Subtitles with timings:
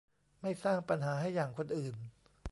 [0.41, 1.95] ไม่สร้างปัญหาให้อย่างคนอื่น